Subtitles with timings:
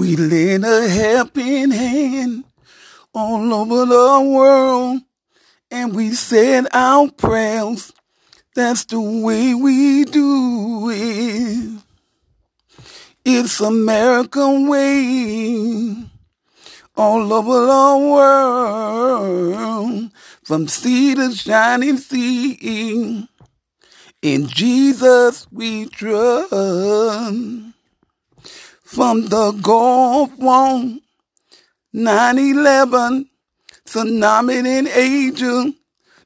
[0.00, 2.44] We lend a helping hand
[3.14, 5.02] all over the world
[5.70, 7.92] and we said our prayers.
[8.54, 11.82] That's the way we do it.
[13.26, 15.96] It's American way
[16.96, 17.98] all over the
[19.20, 20.10] world
[20.42, 23.28] from sea to shining sea.
[24.22, 27.69] In Jesus we trust.
[28.90, 30.98] From the Gulf War,
[31.94, 33.28] 9-11,
[33.86, 35.72] tsunami in Asia,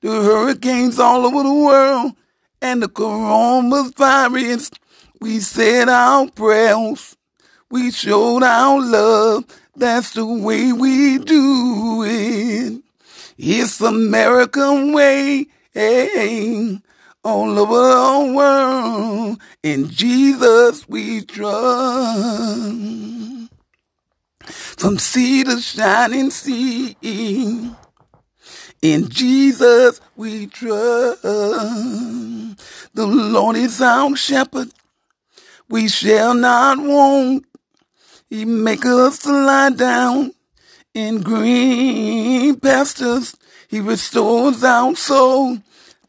[0.00, 2.12] the hurricanes all over the world,
[2.60, 4.78] and the coronavirus.
[5.20, 7.16] We said our prayers.
[7.68, 9.44] We showed our love.
[9.74, 12.80] That's the way we do it.
[13.38, 15.48] It's American way.
[15.74, 16.78] Hey,
[17.24, 19.40] all over the world.
[19.62, 22.72] In Jesus we trust.
[24.44, 26.96] From sea to shining sea.
[28.82, 31.22] In Jesus we trust.
[31.22, 34.72] The Lord is our shepherd.
[35.68, 37.46] We shall not want.
[38.28, 40.32] He make us to lie down
[40.94, 43.36] in green pastures.
[43.68, 45.58] He restores our soul.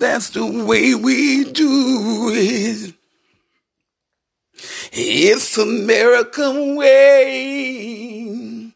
[0.00, 2.94] That's the way we do it.
[4.92, 8.72] It's American way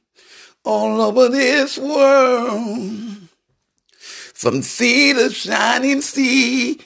[0.64, 2.90] all over this world.
[3.98, 6.78] From sea to shining sea.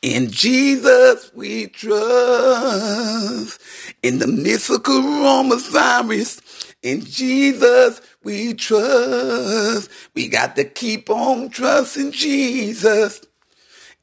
[0.00, 3.60] In Jesus we trust.
[4.02, 9.90] In the midst of coronavirus, in Jesus we trust.
[10.14, 13.20] We got to keep on trusting Jesus.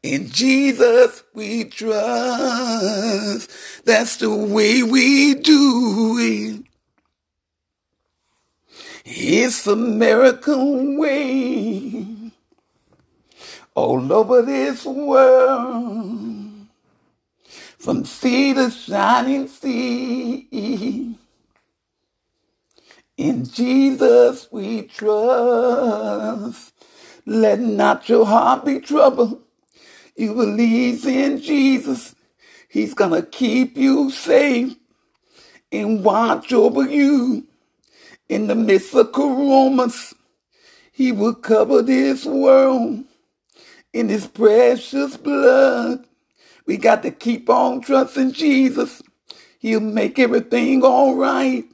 [0.03, 3.49] In Jesus we trust.
[3.85, 6.65] That's the way we do it.
[9.05, 12.07] It's the American way
[13.75, 16.51] all over this world.
[17.77, 20.34] From sea to shining sea.
[23.17, 26.73] In Jesus we trust.
[27.25, 29.41] Let not your heart be troubled.
[30.15, 32.15] You believe in Jesus.
[32.69, 34.75] He's gonna keep you safe
[35.71, 37.45] and watch over you
[38.29, 40.13] in the midst of coronas.
[40.93, 43.03] He will cover this world
[43.93, 46.05] in his precious blood.
[46.65, 49.01] We got to keep on trusting Jesus.
[49.59, 51.65] He'll make everything all right.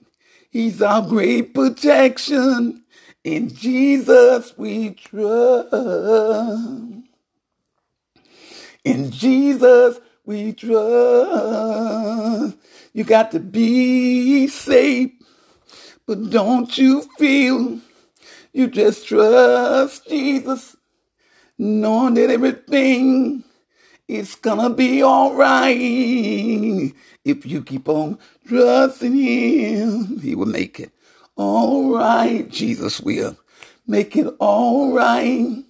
[0.52, 2.84] He's our great protection.
[3.24, 5.74] In Jesus we trust.
[8.84, 10.78] In Jesus we trust.
[12.94, 15.12] You got to be safe,
[16.06, 17.80] but don't you feel
[18.52, 20.76] you just trust Jesus
[21.58, 23.44] knowing that everything
[24.12, 25.76] is gonna be alright.
[27.24, 30.92] If you keep on trusting Him, He will make it
[31.38, 32.50] alright.
[32.50, 33.38] Jesus will
[33.88, 35.64] make it alright.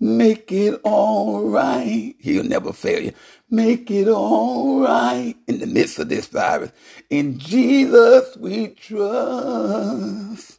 [0.00, 2.16] Make it alright.
[2.18, 3.12] He'll never fail you.
[3.48, 6.72] Make it alright in the midst of this virus.
[7.10, 10.58] In Jesus we trust.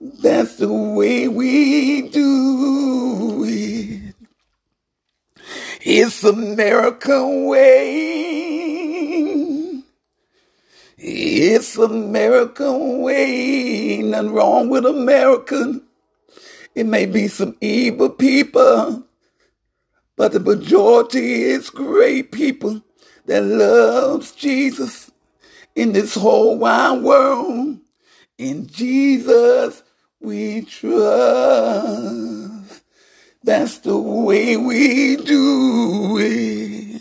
[0.00, 3.33] That's the way we do.
[6.06, 7.82] It's American way.
[10.98, 14.02] It's American way.
[14.02, 15.82] Nothing wrong with American.
[16.74, 19.04] It may be some evil people,
[20.14, 22.82] but the majority is great people
[23.24, 25.10] that loves Jesus
[25.74, 27.78] in this whole wide world.
[28.36, 29.82] In Jesus
[30.20, 32.43] we trust.
[33.44, 36.93] That's the way we do it.